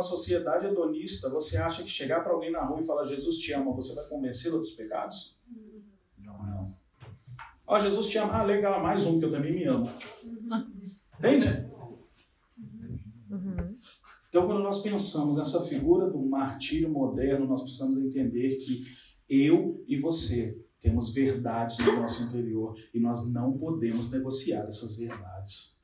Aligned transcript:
uma 0.00 0.02
sociedade 0.02 0.66
hedonista, 0.66 1.28
você 1.28 1.58
acha 1.58 1.82
que 1.82 1.90
chegar 1.90 2.24
para 2.24 2.32
alguém 2.32 2.50
na 2.50 2.64
rua 2.64 2.80
e 2.80 2.86
falar 2.86 3.04
Jesus 3.04 3.36
te 3.36 3.52
ama, 3.52 3.72
você 3.72 3.94
vai 3.94 4.08
convencê-lo 4.08 4.58
dos 4.58 4.70
pecados? 4.70 5.38
Não. 6.18 6.74
Ó, 7.66 7.76
oh, 7.76 7.80
Jesus 7.80 8.08
te 8.08 8.16
ama. 8.16 8.32
Ah, 8.32 8.42
legal, 8.42 8.82
mais 8.82 9.04
um 9.04 9.18
que 9.18 9.26
eu 9.26 9.30
também 9.30 9.52
me 9.52 9.64
amo. 9.64 9.88
Entende? 11.18 11.70
Uhum. 13.30 13.76
Então, 14.28 14.46
quando 14.46 14.62
nós 14.62 14.80
pensamos 14.80 15.36
nessa 15.36 15.66
figura 15.66 16.08
do 16.08 16.18
martírio 16.18 16.88
moderno, 16.88 17.46
nós 17.46 17.62
precisamos 17.62 17.98
entender 17.98 18.56
que 18.56 18.84
eu 19.28 19.84
e 19.86 19.98
você 19.98 20.64
temos 20.80 21.12
verdades 21.12 21.78
no 21.78 22.00
nosso 22.00 22.22
interior 22.24 22.74
e 22.94 22.98
nós 22.98 23.30
não 23.30 23.58
podemos 23.58 24.10
negociar 24.10 24.66
essas 24.66 24.96
verdades. 24.96 25.78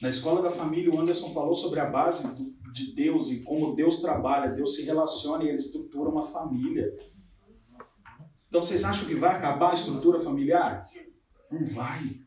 Na 0.00 0.08
escola 0.08 0.40
da 0.42 0.50
família, 0.50 0.92
o 0.92 1.00
Anderson 1.00 1.32
falou 1.32 1.54
sobre 1.54 1.80
a 1.80 1.86
base 1.86 2.52
de 2.72 2.94
Deus 2.94 3.30
e 3.30 3.42
como 3.42 3.74
Deus 3.74 4.00
trabalha, 4.00 4.54
Deus 4.54 4.76
se 4.76 4.84
relaciona 4.84 5.44
e 5.44 5.48
ele 5.48 5.56
estrutura 5.56 6.08
uma 6.08 6.24
família. 6.24 6.92
Então 8.48 8.62
vocês 8.62 8.84
acham 8.84 9.08
que 9.08 9.14
vai 9.14 9.34
acabar 9.34 9.70
a 9.70 9.74
estrutura 9.74 10.20
familiar? 10.20 10.86
Não 11.50 11.66
vai. 11.66 12.20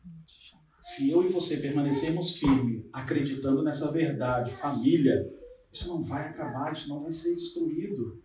Se 0.82 1.10
eu 1.10 1.24
e 1.24 1.28
você 1.28 1.58
permanecermos 1.58 2.36
firmes, 2.36 2.84
acreditando 2.92 3.62
nessa 3.62 3.90
verdade, 3.90 4.50
família, 4.52 5.24
isso 5.72 5.88
não 5.88 6.02
vai 6.02 6.28
acabar, 6.28 6.72
isso 6.72 6.88
não 6.88 7.02
vai 7.02 7.12
ser 7.12 7.34
destruído. 7.34 8.20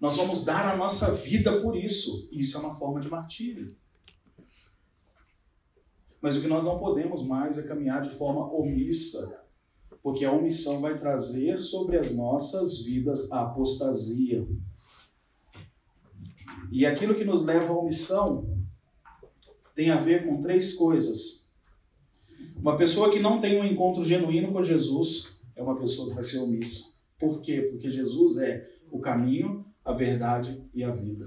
Nós 0.00 0.16
vamos 0.16 0.44
dar 0.44 0.72
a 0.72 0.76
nossa 0.76 1.14
vida 1.14 1.60
por 1.60 1.76
isso. 1.76 2.28
E 2.32 2.40
isso 2.40 2.56
é 2.56 2.60
uma 2.60 2.74
forma 2.74 3.00
de 3.00 3.08
martírio. 3.08 3.68
Mas 6.20 6.36
o 6.36 6.42
que 6.42 6.48
nós 6.48 6.64
não 6.64 6.78
podemos 6.78 7.26
mais 7.26 7.56
é 7.56 7.62
caminhar 7.62 8.02
de 8.02 8.10
forma 8.10 8.52
omissa, 8.52 9.42
porque 10.02 10.24
a 10.24 10.32
omissão 10.32 10.80
vai 10.80 10.96
trazer 10.96 11.58
sobre 11.58 11.96
as 11.96 12.14
nossas 12.14 12.82
vidas 12.82 13.30
a 13.32 13.42
apostasia. 13.42 14.46
E 16.70 16.86
aquilo 16.86 17.14
que 17.14 17.24
nos 17.24 17.44
leva 17.44 17.72
à 17.72 17.76
omissão 17.76 18.48
tem 19.74 19.90
a 19.90 19.98
ver 19.98 20.26
com 20.26 20.40
três 20.40 20.74
coisas. 20.74 21.50
Uma 22.56 22.76
pessoa 22.76 23.10
que 23.10 23.18
não 23.18 23.40
tem 23.40 23.58
um 23.58 23.64
encontro 23.64 24.04
genuíno 24.04 24.52
com 24.52 24.62
Jesus 24.62 25.40
é 25.56 25.62
uma 25.62 25.76
pessoa 25.76 26.08
que 26.08 26.14
vai 26.14 26.24
ser 26.24 26.38
omissa. 26.38 27.00
Por 27.18 27.40
quê? 27.40 27.62
Porque 27.62 27.90
Jesus 27.90 28.38
é 28.38 28.68
o 28.90 29.00
caminho, 29.00 29.64
a 29.84 29.92
verdade 29.92 30.62
e 30.74 30.84
a 30.84 30.90
vida. 30.90 31.26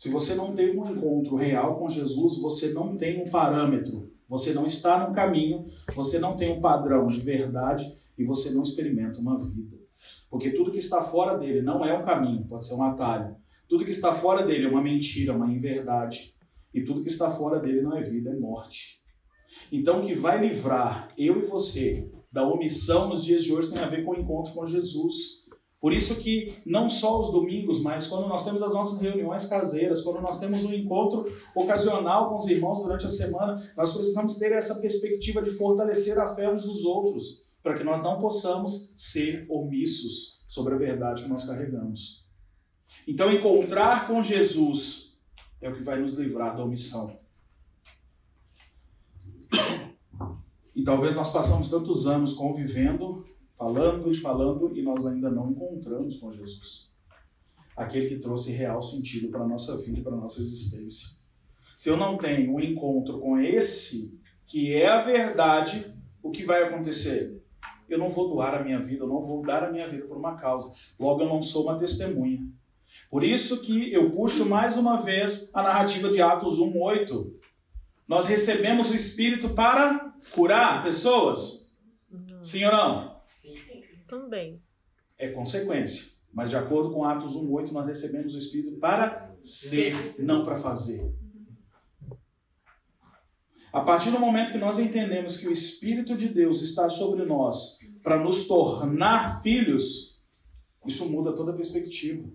Se 0.00 0.08
você 0.08 0.34
não 0.34 0.54
teve 0.54 0.78
um 0.78 0.90
encontro 0.90 1.36
real 1.36 1.78
com 1.78 1.86
Jesus, 1.86 2.40
você 2.40 2.72
não 2.72 2.96
tem 2.96 3.20
um 3.22 3.28
parâmetro, 3.28 4.10
você 4.26 4.54
não 4.54 4.64
está 4.64 5.06
no 5.06 5.14
caminho, 5.14 5.66
você 5.94 6.18
não 6.18 6.34
tem 6.34 6.50
um 6.50 6.58
padrão 6.58 7.08
de 7.08 7.20
verdade 7.20 7.84
e 8.16 8.24
você 8.24 8.50
não 8.52 8.62
experimenta 8.62 9.20
uma 9.20 9.38
vida. 9.38 9.76
Porque 10.30 10.52
tudo 10.52 10.70
que 10.70 10.78
está 10.78 11.02
fora 11.02 11.36
dele 11.36 11.60
não 11.60 11.84
é 11.84 11.92
um 11.98 12.02
caminho, 12.02 12.46
pode 12.46 12.64
ser 12.64 12.76
um 12.76 12.82
atalho. 12.82 13.36
Tudo 13.68 13.84
que 13.84 13.90
está 13.90 14.14
fora 14.14 14.42
dele 14.42 14.64
é 14.64 14.70
uma 14.70 14.80
mentira, 14.80 15.36
uma 15.36 15.52
inverdade. 15.52 16.34
E 16.72 16.82
tudo 16.82 17.02
que 17.02 17.08
está 17.08 17.30
fora 17.32 17.60
dele 17.60 17.82
não 17.82 17.94
é 17.94 18.00
vida, 18.00 18.30
é 18.30 18.34
morte. 18.34 19.02
Então, 19.70 20.00
o 20.00 20.06
que 20.06 20.14
vai 20.14 20.40
livrar 20.40 21.12
eu 21.18 21.42
e 21.42 21.44
você 21.44 22.10
da 22.32 22.48
omissão 22.48 23.06
nos 23.06 23.22
dias 23.22 23.44
de 23.44 23.52
hoje 23.52 23.74
tem 23.74 23.82
a 23.82 23.88
ver 23.88 24.02
com 24.02 24.12
o 24.12 24.18
encontro 24.18 24.54
com 24.54 24.64
Jesus. 24.64 25.39
Por 25.80 25.94
isso 25.94 26.16
que 26.16 26.60
não 26.66 26.90
só 26.90 27.20
os 27.20 27.32
domingos, 27.32 27.80
mas 27.80 28.06
quando 28.06 28.28
nós 28.28 28.44
temos 28.44 28.62
as 28.62 28.74
nossas 28.74 29.00
reuniões 29.00 29.46
caseiras, 29.46 30.02
quando 30.02 30.20
nós 30.20 30.38
temos 30.38 30.62
um 30.64 30.74
encontro 30.74 31.24
ocasional 31.54 32.28
com 32.28 32.36
os 32.36 32.46
irmãos 32.48 32.82
durante 32.82 33.06
a 33.06 33.08
semana, 33.08 33.56
nós 33.74 33.94
precisamos 33.94 34.34
ter 34.38 34.52
essa 34.52 34.74
perspectiva 34.80 35.40
de 35.40 35.50
fortalecer 35.50 36.18
a 36.18 36.34
fé 36.34 36.52
uns 36.52 36.64
dos 36.64 36.84
outros, 36.84 37.46
para 37.62 37.78
que 37.78 37.84
nós 37.84 38.02
não 38.02 38.18
possamos 38.18 38.92
ser 38.94 39.46
omissos 39.48 40.44
sobre 40.46 40.74
a 40.74 40.78
verdade 40.78 41.22
que 41.22 41.28
nós 41.30 41.44
carregamos. 41.44 42.26
Então, 43.08 43.32
encontrar 43.32 44.06
com 44.06 44.22
Jesus 44.22 45.18
é 45.62 45.70
o 45.70 45.74
que 45.74 45.82
vai 45.82 45.98
nos 45.98 46.14
livrar 46.14 46.56
da 46.56 46.62
omissão. 46.62 47.18
E 50.74 50.82
talvez 50.84 51.16
nós 51.16 51.30
passamos 51.30 51.70
tantos 51.70 52.06
anos 52.06 52.34
convivendo 52.34 53.24
falando 53.60 54.10
e 54.10 54.14
falando 54.14 54.74
e 54.74 54.80
nós 54.80 55.04
ainda 55.04 55.30
não 55.30 55.50
encontramos 55.50 56.16
com 56.16 56.32
Jesus. 56.32 56.90
Aquele 57.76 58.08
que 58.08 58.16
trouxe 58.16 58.52
real 58.52 58.82
sentido 58.82 59.28
para 59.28 59.42
a 59.42 59.46
nossa 59.46 59.76
vida 59.76 59.98
e 59.98 60.02
para 60.02 60.14
a 60.14 60.16
nossa 60.16 60.40
existência. 60.40 61.20
Se 61.76 61.90
eu 61.90 61.96
não 61.98 62.16
tenho 62.16 62.54
um 62.54 62.60
encontro 62.60 63.18
com 63.18 63.38
esse, 63.38 64.18
que 64.46 64.72
é 64.72 64.88
a 64.88 65.02
verdade, 65.02 65.94
o 66.22 66.30
que 66.30 66.42
vai 66.46 66.62
acontecer? 66.62 67.38
Eu 67.86 67.98
não 67.98 68.08
vou 68.08 68.28
doar 68.28 68.54
a 68.54 68.64
minha 68.64 68.80
vida, 68.80 69.04
eu 69.04 69.08
não 69.08 69.20
vou 69.20 69.42
dar 69.42 69.62
a 69.62 69.70
minha 69.70 69.86
vida 69.86 70.06
por 70.06 70.16
uma 70.16 70.36
causa. 70.36 70.72
Logo, 70.98 71.20
eu 71.20 71.28
não 71.28 71.42
sou 71.42 71.64
uma 71.64 71.76
testemunha. 71.76 72.42
Por 73.10 73.22
isso 73.22 73.60
que 73.60 73.92
eu 73.92 74.10
puxo 74.10 74.46
mais 74.46 74.78
uma 74.78 75.02
vez 75.02 75.50
a 75.54 75.62
narrativa 75.62 76.08
de 76.08 76.22
Atos 76.22 76.58
1:8. 76.58 77.30
Nós 78.08 78.26
recebemos 78.26 78.90
o 78.90 78.94
Espírito 78.94 79.50
para 79.50 80.14
curar 80.32 80.82
pessoas? 80.82 81.74
Sim 82.42 82.64
ou 82.64 82.72
não? 82.72 83.19
Também. 84.10 84.60
É 85.16 85.28
consequência. 85.28 86.18
Mas 86.32 86.50
de 86.50 86.56
acordo 86.56 86.92
com 86.92 87.04
Atos 87.04 87.34
1,8, 87.36 87.70
nós 87.70 87.86
recebemos 87.86 88.34
o 88.34 88.38
Espírito 88.38 88.76
para 88.78 89.32
ser, 89.40 90.16
não 90.18 90.44
para 90.44 90.56
fazer. 90.56 91.14
A 93.72 93.80
partir 93.82 94.10
do 94.10 94.18
momento 94.18 94.50
que 94.50 94.58
nós 94.58 94.80
entendemos 94.80 95.36
que 95.36 95.46
o 95.46 95.52
Espírito 95.52 96.16
de 96.16 96.28
Deus 96.28 96.60
está 96.60 96.90
sobre 96.90 97.24
nós 97.24 97.78
para 98.02 98.18
nos 98.18 98.48
tornar 98.48 99.40
filhos, 99.42 100.20
isso 100.84 101.08
muda 101.08 101.32
toda 101.32 101.52
a 101.52 101.54
perspectiva. 101.54 102.28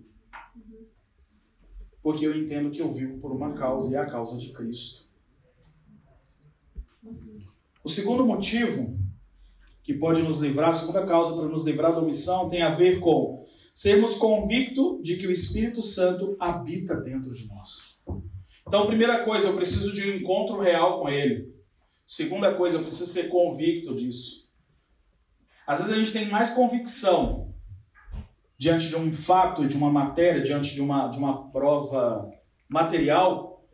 Porque 2.02 2.26
eu 2.26 2.34
entendo 2.34 2.70
que 2.70 2.80
eu 2.80 2.90
vivo 2.90 3.18
por 3.18 3.32
uma 3.32 3.52
causa 3.52 3.92
e 3.92 3.96
é 3.96 3.98
a 3.98 4.06
causa 4.06 4.38
de 4.38 4.50
Cristo. 4.50 5.10
O 7.84 7.88
segundo 7.88 8.24
motivo 8.24 9.05
que 9.86 9.94
pode 9.94 10.20
nos 10.20 10.38
livrar, 10.40 10.70
a 10.70 10.72
segunda 10.72 11.06
causa 11.06 11.36
para 11.36 11.48
nos 11.48 11.64
livrar 11.64 11.92
da 11.92 12.00
omissão 12.00 12.48
tem 12.48 12.60
a 12.60 12.70
ver 12.70 12.98
com 12.98 13.46
sermos 13.72 14.16
convictos 14.16 15.00
de 15.00 15.16
que 15.16 15.28
o 15.28 15.30
Espírito 15.30 15.80
Santo 15.80 16.36
habita 16.40 16.96
dentro 16.96 17.32
de 17.32 17.46
nós. 17.46 18.00
Então, 18.66 18.84
primeira 18.88 19.24
coisa, 19.24 19.46
eu 19.46 19.54
preciso 19.54 19.94
de 19.94 20.10
um 20.10 20.16
encontro 20.16 20.58
real 20.58 20.98
com 20.98 21.08
Ele. 21.08 21.54
Segunda 22.04 22.52
coisa, 22.52 22.78
eu 22.78 22.82
preciso 22.82 23.06
ser 23.06 23.28
convicto 23.28 23.94
disso. 23.94 24.50
Às 25.64 25.78
vezes 25.78 25.92
a 25.92 25.98
gente 25.98 26.12
tem 26.12 26.28
mais 26.28 26.50
convicção 26.50 27.54
diante 28.58 28.88
de 28.88 28.96
um 28.96 29.12
fato, 29.12 29.68
de 29.68 29.76
uma 29.76 29.90
matéria, 29.92 30.42
diante 30.42 30.74
de 30.74 30.80
uma, 30.80 31.06
de 31.06 31.18
uma 31.18 31.48
prova 31.52 32.28
material, 32.68 33.64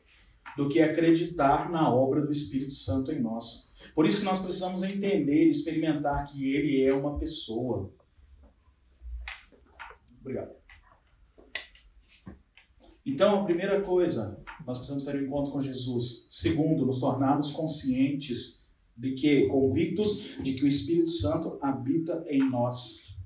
do 0.59 0.69
que 0.69 0.83
acreditar 0.83 1.71
na 1.71 1.91
obra 1.91 2.21
do 2.21 2.31
Espírito 2.31 2.75
Santo 2.75 3.11
em 3.13 3.21
nós. 3.21 3.72
Por 3.95 4.07
isso 4.07 4.21
que 4.21 4.25
nós 4.25 4.39
precisamos 4.39 4.83
entender 4.83 5.47
e 5.47 5.51
experimentar 5.51 6.25
que 6.25 6.55
ele 6.55 6.83
é 6.83 6.93
uma 6.95 7.19
pessoa. 7.19 7.93
Obrigado. 10.21 10.53
Então, 13.05 13.41
a 13.41 13.45
primeira 13.45 13.81
coisa, 13.83 14.41
nós 14.65 14.79
precisamos 14.79 15.05
ter 15.05 15.17
um 15.17 15.25
encontro 15.25 15.53
com 15.53 15.61
Jesus. 15.61 16.27
Segundo, 16.31 16.87
nos 16.87 17.01
tornarmos 17.01 17.51
conscientes 17.51 18.63
de 18.97 19.13
que, 19.13 19.47
convictos 19.49 20.37
de 20.43 20.55
que 20.55 20.65
o 20.65 20.69
Espírito 20.69 21.11
Santo 21.11 21.59
habita 21.61 22.25
em 22.29 22.49
nós. 22.49 23.17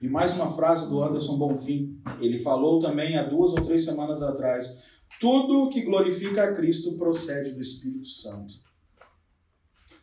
E 0.00 0.08
mais 0.08 0.32
uma 0.34 0.52
frase 0.52 0.88
do 0.88 1.02
Anderson 1.02 1.36
Bonfim. 1.36 2.00
Ele 2.20 2.38
falou 2.38 2.78
também 2.78 3.16
há 3.16 3.22
duas 3.22 3.52
ou 3.52 3.62
três 3.62 3.84
semanas 3.84 4.22
atrás: 4.22 4.82
tudo 5.18 5.70
que 5.70 5.82
glorifica 5.82 6.44
a 6.44 6.54
Cristo 6.54 6.96
procede 6.96 7.52
do 7.52 7.60
Espírito 7.60 8.06
Santo. 8.06 8.54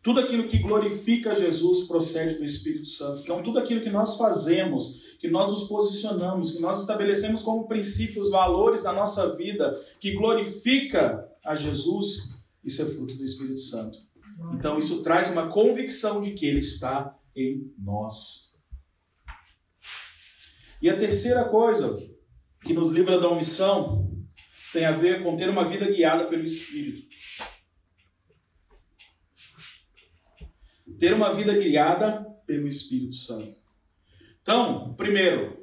Tudo 0.04 0.20
aquilo 0.20 0.48
que 0.48 0.58
glorifica 0.58 1.36
Jesus 1.36 1.88
procede 1.88 2.36
do 2.36 2.44
Espírito 2.44 2.88
Santo. 2.88 3.22
Então, 3.22 3.44
tudo 3.44 3.60
aquilo 3.60 3.82
que 3.82 3.90
nós 3.90 4.18
fazemos, 4.18 5.16
que 5.20 5.28
nós 5.28 5.52
nos 5.52 5.64
posicionamos, 5.64 6.52
que 6.52 6.62
nós 6.62 6.82
estabelecemos 6.82 7.44
como 7.44 7.68
princípios, 7.68 8.32
valores 8.32 8.84
da 8.84 8.92
nossa 8.92 9.36
vida, 9.36 9.80
que 10.00 10.14
glorifica 10.14 11.28
a 11.46 11.54
Jesus, 11.54 12.44
isso 12.64 12.82
é 12.82 12.86
fruto 12.86 13.16
do 13.16 13.24
Espírito 13.24 13.60
Santo. 13.60 14.00
Então, 14.56 14.80
isso 14.80 15.04
traz 15.04 15.30
uma 15.32 15.48
convicção 15.48 16.20
de 16.20 16.32
que 16.32 16.48
Ele 16.48 16.60
está 16.60 17.16
em 17.36 17.72
nós. 17.78 18.52
E 20.82 20.90
a 20.90 20.98
terceira 20.98 21.46
coisa 21.46 22.02
que 22.64 22.74
nos 22.74 22.90
livra 22.90 23.20
da 23.20 23.30
omissão 23.30 24.10
tem 24.74 24.86
a 24.86 24.92
ver 24.92 25.22
com 25.22 25.36
ter 25.36 25.48
uma 25.50 25.64
vida 25.64 25.86
guiada 25.86 26.26
pelo 26.26 26.44
Espírito. 26.44 27.11
Ter 31.02 31.16
uma 31.16 31.34
vida 31.34 31.58
guiada 31.58 32.22
pelo 32.46 32.68
Espírito 32.68 33.16
Santo. 33.16 33.58
Então, 34.44 34.94
primeiro, 34.94 35.58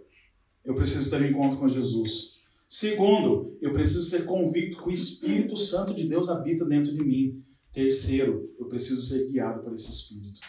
eu 0.65 0.75
preciso 0.75 1.09
ter 1.09 1.23
um 1.23 1.27
encontro 1.27 1.61
com 1.61 1.69
Jesus. 1.69 2.41
Segundo, 2.69 3.57
eu 3.63 3.73
preciso 3.73 4.03
ser 4.03 4.25
convicto 4.25 4.83
que 4.83 4.89
o 4.89 4.93
Espírito 4.93 5.57
Santo 5.57 5.95
de 5.95 6.09
Deus 6.09 6.29
habita 6.29 6.65
dentro 6.65 6.93
de 6.93 7.05
mim. 7.05 7.41
Terceiro, 7.73 8.53
eu 8.59 8.67
preciso 8.67 9.01
ser 9.01 9.31
guiado 9.31 9.63
por 9.63 9.73
esse 9.73 9.89
Espírito. 9.93 10.41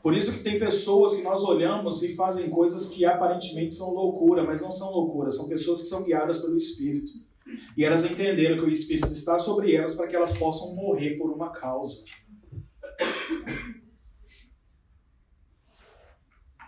Por 0.00 0.14
isso 0.14 0.38
que 0.38 0.44
tem 0.44 0.56
pessoas 0.56 1.14
que 1.14 1.22
nós 1.22 1.42
olhamos 1.42 2.00
e 2.04 2.14
fazem 2.14 2.48
coisas 2.48 2.86
que 2.90 3.04
aparentemente 3.04 3.74
são 3.74 3.92
loucura, 3.92 4.44
mas 4.44 4.62
não 4.62 4.70
são 4.70 4.92
loucura, 4.92 5.32
são 5.32 5.48
pessoas 5.48 5.80
que 5.80 5.88
são 5.88 6.04
guiadas 6.04 6.38
pelo 6.38 6.56
Espírito. 6.56 7.12
E 7.76 7.84
elas 7.84 8.04
entenderam 8.04 8.56
que 8.56 8.64
o 8.64 8.70
Espírito 8.70 9.12
está 9.12 9.36
sobre 9.40 9.74
elas 9.74 9.94
para 9.94 10.06
que 10.06 10.14
elas 10.14 10.36
possam 10.36 10.76
morrer 10.76 11.18
por 11.18 11.32
uma 11.32 11.50
causa. 11.50 12.04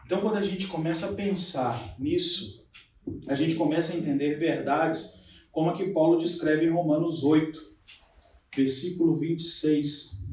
Então, 0.05 0.21
quando 0.21 0.37
a 0.37 0.43
gente 0.43 0.69
começa 0.69 1.11
a 1.11 1.15
pensar 1.15 1.97
nisso, 1.99 2.65
a 3.27 3.35
gente 3.35 3.57
começa 3.57 3.93
a 3.93 3.97
entender 3.97 4.37
verdades 4.37 5.45
como 5.51 5.71
a 5.71 5.77
que 5.77 5.87
Paulo 5.87 6.17
descreve 6.17 6.67
em 6.67 6.71
Romanos 6.71 7.25
8, 7.25 7.75
versículo 8.55 9.17
26. 9.17 10.29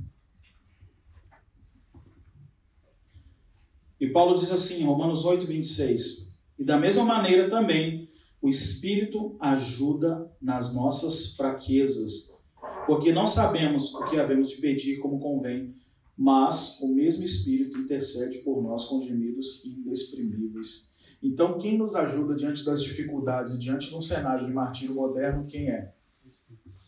E 3.99 4.09
Paulo 4.09 4.35
diz 4.35 4.51
assim, 4.51 4.83
Romanos 4.83 5.25
8, 5.25 5.47
26. 5.47 6.37
E 6.59 6.63
da 6.63 6.77
mesma 6.77 7.03
maneira 7.03 7.49
também, 7.49 8.09
o 8.41 8.49
Espírito 8.49 9.35
ajuda 9.39 10.29
nas 10.41 10.75
nossas 10.75 11.35
fraquezas, 11.35 12.43
porque 12.85 13.11
não 13.11 13.25
sabemos 13.25 13.93
o 13.93 14.05
que 14.05 14.19
havemos 14.19 14.49
de 14.49 14.57
pedir 14.57 14.99
como 14.99 15.19
convém, 15.19 15.73
mas 16.17 16.79
o 16.81 16.93
mesmo 16.93 17.23
Espírito 17.23 17.77
intercede 17.77 18.39
por 18.39 18.61
nós 18.61 18.85
com 18.85 19.01
gemidos 19.01 19.63
inexprimíveis. 19.65 20.93
Então, 21.21 21.57
quem 21.57 21.77
nos 21.77 21.95
ajuda 21.95 22.35
diante 22.35 22.65
das 22.65 22.83
dificuldades 22.83 23.53
e 23.53 23.59
diante 23.59 23.89
de 23.89 23.95
um 23.95 24.01
cenário 24.01 24.45
de 24.45 24.53
martírio 24.53 24.95
moderno, 24.95 25.47
quem 25.47 25.69
é? 25.69 25.93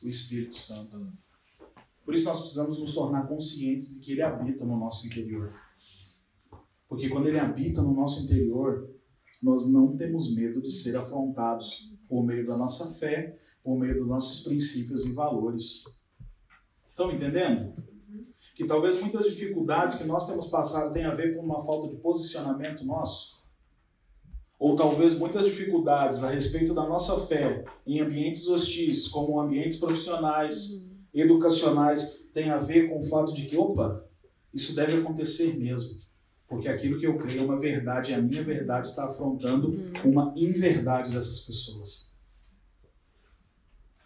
O 0.03 0.07
Espírito 0.07 0.55
Santo. 0.55 1.11
Por 2.03 2.13
isso, 2.13 2.25
nós 2.25 2.39
precisamos 2.39 2.77
nos 2.77 2.93
tornar 2.93 3.27
conscientes 3.27 3.93
de 3.93 3.99
que 3.99 4.11
ele 4.11 4.21
habita 4.21 4.65
no 4.65 4.77
nosso 4.77 5.07
interior. 5.07 5.53
Porque 6.87 7.09
quando 7.09 7.27
ele 7.27 7.39
habita 7.39 7.81
no 7.81 7.93
nosso 7.93 8.23
interior, 8.25 8.89
nós 9.41 9.71
não 9.71 9.95
temos 9.95 10.35
medo 10.35 10.61
de 10.61 10.71
ser 10.71 10.95
afrontados 10.97 11.93
por 12.07 12.23
meio 12.23 12.45
da 12.45 12.55
nossa 12.55 12.93
fé, 12.99 13.39
por 13.63 13.77
meio 13.79 13.99
dos 13.99 14.07
nossos 14.07 14.43
princípios 14.43 15.05
e 15.05 15.13
valores. 15.13 15.85
Estão 16.89 17.11
entendendo? 17.11 17.73
Que 18.55 18.65
talvez 18.65 18.99
muitas 18.99 19.25
dificuldades 19.25 19.97
que 19.97 20.05
nós 20.05 20.25
temos 20.25 20.47
passado 20.47 20.91
tenham 20.91 21.11
a 21.11 21.15
ver 21.15 21.35
com 21.35 21.43
uma 21.43 21.61
falta 21.61 21.89
de 21.89 21.97
posicionamento 21.97 22.83
nosso. 22.83 23.43
Ou 24.57 24.75
talvez 24.75 25.19
muitas 25.19 25.45
dificuldades 25.45 26.23
a 26.23 26.29
respeito 26.29 26.73
da 26.73 26.87
nossa 26.87 27.27
fé 27.27 27.65
em 27.85 27.99
ambientes 27.99 28.47
hostis, 28.47 29.07
como 29.07 29.39
ambientes 29.39 29.77
profissionais, 29.77 30.89
educacionais, 31.13 32.25
tenham 32.33 32.55
a 32.55 32.59
ver 32.59 32.89
com 32.89 32.97
o 32.97 33.03
fato 33.03 33.33
de 33.33 33.45
que, 33.45 33.57
opa, 33.57 34.03
isso 34.53 34.75
deve 34.75 34.97
acontecer 34.97 35.57
mesmo. 35.57 35.99
Porque 36.47 36.67
aquilo 36.67 36.99
que 36.99 37.05
eu 37.05 37.17
creio 37.17 37.41
é 37.41 37.43
uma 37.43 37.57
verdade, 37.57 38.11
e 38.11 38.13
a 38.13 38.21
minha 38.21 38.43
verdade 38.43 38.87
está 38.87 39.05
afrontando 39.05 39.69
uhum. 39.69 40.11
uma 40.11 40.33
inverdade 40.37 41.11
dessas 41.11 41.41
pessoas. 41.41 42.13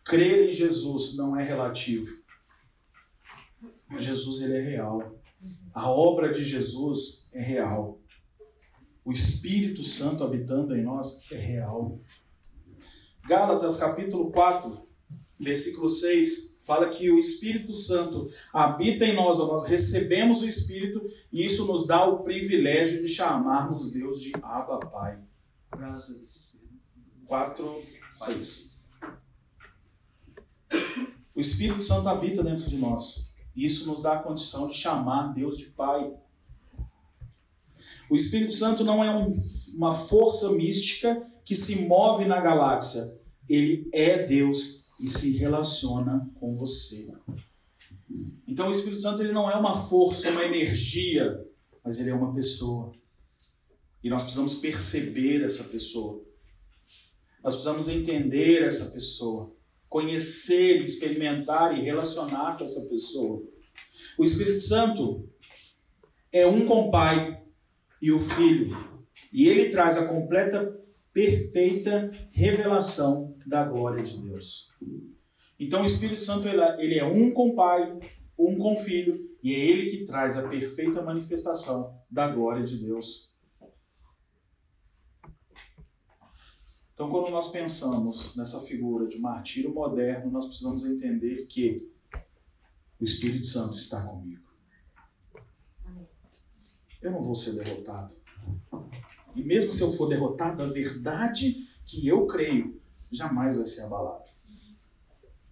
Crer 0.04 0.50
em 0.50 0.52
Jesus 0.52 1.16
não 1.16 1.38
é 1.38 1.44
relativo. 1.44 2.19
Jesus 3.98 4.42
ele 4.42 4.58
é 4.58 4.62
real. 4.62 5.20
A 5.74 5.90
obra 5.90 6.32
de 6.32 6.44
Jesus 6.44 7.30
é 7.34 7.42
real. 7.42 8.00
O 9.04 9.12
Espírito 9.12 9.84
Santo 9.84 10.24
habitando 10.24 10.76
em 10.76 10.84
nós 10.84 11.22
é 11.32 11.38
real. 11.38 12.00
Gálatas 13.26 13.78
capítulo 13.78 14.32
4, 14.32 14.88
versículo 15.40 15.90
6 15.90 16.50
fala 16.70 16.90
que 16.92 17.10
o 17.10 17.18
Espírito 17.18 17.74
Santo 17.74 18.30
habita 18.54 19.04
em 19.04 19.16
nós, 19.16 19.40
ou 19.40 19.48
nós 19.48 19.66
recebemos 19.66 20.44
o 20.44 20.48
Espírito, 20.48 21.02
e 21.32 21.44
isso 21.44 21.66
nos 21.66 21.88
dá 21.88 22.06
o 22.06 22.22
privilégio 22.22 23.02
de 23.02 23.08
chamarmos 23.08 23.92
Deus 23.92 24.22
de 24.22 24.32
Abba 24.36 24.78
Pai. 24.78 25.20
Graças 25.76 26.54
4, 27.26 27.84
6. 28.16 28.80
O 31.34 31.40
Espírito 31.40 31.82
Santo 31.82 32.08
habita 32.08 32.44
dentro 32.44 32.70
de 32.70 32.78
nós. 32.78 33.29
Isso 33.66 33.88
nos 33.88 34.02
dá 34.02 34.14
a 34.14 34.24
condição 34.24 34.68
de 34.68 34.74
chamar 34.74 35.34
Deus 35.34 35.58
de 35.58 35.66
Pai. 35.66 36.14
O 38.10 38.16
Espírito 38.16 38.54
Santo 38.54 38.84
não 38.84 39.04
é 39.04 39.16
um, 39.16 39.34
uma 39.76 39.94
força 39.94 40.52
mística 40.54 41.22
que 41.44 41.54
se 41.54 41.88
move 41.88 42.26
na 42.26 42.40
galáxia. 42.40 43.20
Ele 43.48 43.90
é 43.94 44.24
Deus 44.24 44.90
e 45.00 45.10
se 45.10 45.38
relaciona 45.38 46.30
com 46.40 46.56
você. 46.56 47.14
Então 48.48 48.68
o 48.68 48.72
Espírito 48.72 49.02
Santo 49.02 49.22
ele 49.22 49.32
não 49.32 49.50
é 49.50 49.56
uma 49.56 49.76
força, 49.76 50.32
uma 50.32 50.44
energia, 50.44 51.46
mas 51.84 52.00
ele 52.00 52.10
é 52.10 52.16
uma 52.16 52.34
pessoa. 52.34 52.92
E 54.04 54.10
nós 54.10 54.24
precisamos 54.24 54.56
perceber 54.56 55.44
essa 55.44 55.66
pessoa. 55.66 56.24
Nós 57.44 57.56
precisamos 57.56 57.88
entender 57.88 58.64
essa 58.64 58.92
pessoa, 58.92 59.56
conhecer, 59.90 60.82
experimentar 60.86 61.78
e 61.78 61.82
relacionar 61.82 62.58
com 62.58 62.64
essa 62.64 62.88
pessoa. 62.88 63.44
O 64.18 64.24
Espírito 64.24 64.60
Santo 64.60 65.28
é 66.32 66.46
um 66.46 66.66
com 66.66 66.88
o 66.88 66.92
Pai 66.92 67.42
e 68.02 68.12
o 68.12 68.20
Filho, 68.20 68.78
e 69.34 69.48
ele 69.50 69.70
traz 69.70 69.98
a 69.98 70.08
completa, 70.08 70.80
perfeita 71.12 72.12
revelação 72.32 73.36
da 73.46 73.64
glória 73.66 74.04
de 74.04 74.22
Deus. 74.22 74.72
Então 75.60 75.82
o 75.82 75.86
Espírito 75.86 76.22
Santo 76.22 76.48
ele 76.48 76.98
é 76.98 77.04
um 77.04 77.32
com 77.32 77.50
o 77.50 77.56
Pai, 77.56 78.00
um 78.38 78.58
com 78.58 78.74
o 78.76 78.78
Filho, 78.78 79.28
e 79.44 79.54
é 79.54 79.60
ele 79.60 79.90
que 79.90 80.06
traz 80.06 80.38
a 80.38 80.48
perfeita 80.48 81.02
manifestação 81.02 82.00
da 82.10 82.28
glória 82.28 82.64
de 82.64 82.78
Deus. 82.78 83.34
Então, 87.00 87.10
quando 87.10 87.32
nós 87.32 87.48
pensamos 87.48 88.36
nessa 88.36 88.60
figura 88.60 89.08
de 89.08 89.18
martírio 89.20 89.74
moderno, 89.74 90.30
nós 90.30 90.48
precisamos 90.48 90.84
entender 90.84 91.46
que 91.46 91.90
o 93.00 93.06
Espírito 93.06 93.46
Santo 93.46 93.78
está 93.78 94.06
comigo. 94.06 94.44
Eu 97.02 97.12
não 97.12 97.24
vou 97.24 97.36
ser 97.36 97.54
derrotado. 97.54 98.14
E 99.34 99.42
mesmo 99.42 99.72
se 99.72 99.82
eu 99.82 99.94
for 99.94 100.10
derrotado, 100.10 100.62
a 100.62 100.66
verdade 100.66 101.70
que 101.86 102.06
eu 102.06 102.28
creio 102.28 102.82
jamais 103.10 103.56
vai 103.56 103.64
ser 103.64 103.84
abalado. 103.84 104.30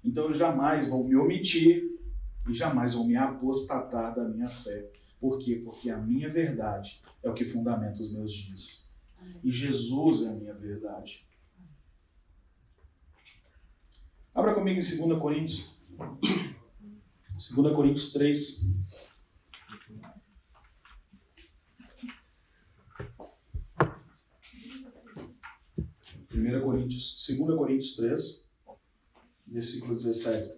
Então 0.03 0.25
eu 0.25 0.33
jamais 0.33 0.89
vou 0.89 1.05
me 1.05 1.15
omitir 1.15 1.97
e 2.49 2.53
jamais 2.53 2.93
vou 2.93 3.05
me 3.05 3.15
apostatar 3.15 4.13
da 4.13 4.27
minha 4.27 4.49
fé. 4.49 4.85
Por 5.17 5.39
quê? 5.39 5.61
Porque 5.63 5.89
a 5.89 5.97
minha 5.97 6.27
verdade 6.27 7.01
é 7.23 7.29
o 7.29 7.33
que 7.33 7.45
fundamenta 7.45 8.01
os 8.01 8.11
meus 8.11 8.33
dias. 8.33 8.91
E 9.41 9.49
Jesus 9.49 10.23
é 10.23 10.31
a 10.31 10.33
minha 10.33 10.53
verdade. 10.53 11.25
Abra 14.37 14.53
comigo 14.53 14.79
em 14.79 15.07
2 15.07 15.19
Coríntios. 15.19 15.79
2 15.97 17.75
Coríntios 17.75 18.13
3. 18.13 18.67
1 26.31 26.61
Coríntios, 26.61 27.25
2 27.27 27.57
Coríntios 27.57 27.95
3, 27.95 28.47
versículo 29.47 29.95
17. 29.95 30.55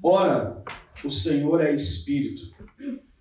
Ora, 0.00 0.37
o 1.08 1.10
Senhor 1.10 1.62
é 1.62 1.74
Espírito, 1.74 2.54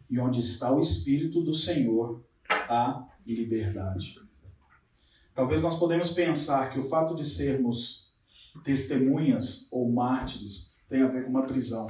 e 0.09 0.19
onde 0.19 0.41
está 0.41 0.73
o 0.75 0.79
Espírito 0.79 1.41
do 1.41 1.53
Senhor, 1.53 2.21
há 2.49 3.07
liberdade. 3.25 4.19
Talvez 5.33 5.61
nós 5.61 5.79
podemos 5.79 6.09
pensar 6.09 6.69
que 6.69 6.79
o 6.79 6.83
fato 6.83 7.15
de 7.15 7.23
sermos 7.25 8.17
testemunhas 8.61 9.69
ou 9.71 9.89
mártires 9.89 10.75
tem 10.89 11.01
a 11.01 11.07
ver 11.07 11.23
com 11.23 11.29
uma 11.29 11.45
prisão. 11.45 11.87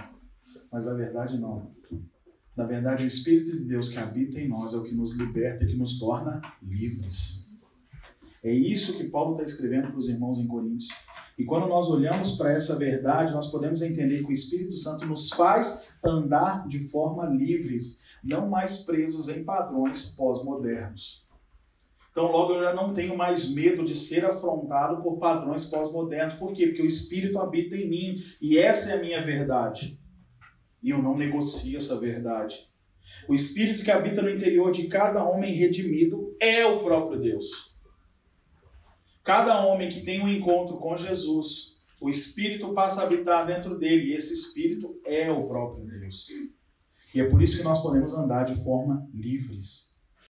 Mas 0.72 0.86
na 0.86 0.94
verdade 0.94 1.40
não. 1.40 1.72
Na 2.56 2.66
verdade, 2.66 3.04
o 3.04 3.08
Espírito 3.08 3.52
de 3.52 3.66
Deus 3.66 3.90
que 3.90 4.00
habita 4.00 4.40
em 4.40 4.48
nós 4.48 4.74
é 4.74 4.78
o 4.78 4.84
que 4.84 4.94
nos 4.94 5.16
liberta 5.16 5.64
e 5.64 5.68
que 5.68 5.76
nos 5.76 6.00
torna 6.00 6.42
livres. 6.62 7.56
É 8.44 8.54
isso 8.54 8.98
que 8.98 9.10
Paulo 9.10 9.32
está 9.32 9.44
escrevendo 9.44 9.88
para 9.88 9.98
os 9.98 10.10
irmãos 10.10 10.38
em 10.38 10.48
Coríntios. 10.48 10.90
E 11.38 11.46
quando 11.46 11.68
nós 11.68 11.88
olhamos 11.88 12.32
para 12.32 12.52
essa 12.52 12.78
verdade, 12.78 13.32
nós 13.32 13.48
podemos 13.48 13.82
entender 13.82 14.24
que 14.24 14.30
o 14.30 14.34
Espírito 14.34 14.76
Santo 14.76 15.06
nos 15.06 15.30
faz 15.30 15.90
andar 16.04 16.68
de 16.68 16.80
forma 16.80 17.26
livres, 17.26 18.00
não 18.24 18.50
mais 18.50 18.80
presos 18.80 19.30
em 19.30 19.44
padrões 19.44 20.16
pós-modernos. 20.16 21.28
Então, 22.12 22.32
logo 22.32 22.54
eu 22.54 22.64
já 22.64 22.74
não 22.74 22.92
tenho 22.92 23.16
mais 23.16 23.54
medo 23.54 23.86
de 23.86 23.96
ser 23.96 24.26
afrontado 24.26 25.04
por 25.04 25.20
padrões 25.20 25.66
pós-modernos. 25.66 26.34
Por 26.34 26.52
quê? 26.52 26.66
Porque 26.66 26.82
o 26.82 26.86
Espírito 26.86 27.38
habita 27.38 27.78
em 27.78 27.88
mim 27.88 28.16
e 28.42 28.58
essa 28.58 28.94
é 28.94 28.98
a 28.98 29.02
minha 29.02 29.22
verdade. 29.22 30.02
E 30.82 30.90
eu 30.90 30.98
não 30.98 31.16
negocio 31.16 31.78
essa 31.78 32.00
verdade. 32.00 32.72
O 33.28 33.36
Espírito 33.36 33.84
que 33.84 33.92
habita 33.92 34.24
no 34.24 34.32
interior 34.32 34.72
de 34.72 34.88
cada 34.88 35.24
homem 35.24 35.54
redimido 35.54 36.36
é 36.40 36.66
o 36.66 36.80
próprio 36.80 37.20
Deus. 37.20 37.77
Cada 39.28 39.60
homem 39.60 39.90
que 39.90 40.06
tem 40.06 40.24
um 40.24 40.30
encontro 40.30 40.78
com 40.78 40.96
Jesus, 40.96 41.82
o 42.00 42.10
Espírito 42.10 42.72
passa 42.72 43.02
a 43.02 43.04
habitar 43.04 43.46
dentro 43.46 43.78
dele, 43.78 44.06
e 44.06 44.14
esse 44.14 44.34
Espírito 44.34 45.02
é 45.06 45.30
o 45.30 45.46
próprio 45.46 45.84
Deus. 45.86 46.30
E 47.14 47.20
é 47.20 47.26
por 47.26 47.42
isso 47.42 47.58
que 47.58 47.64
nós 47.66 47.82
podemos 47.82 48.14
andar 48.14 48.46
de 48.46 48.56
forma 48.64 49.06
livres. 49.14 49.97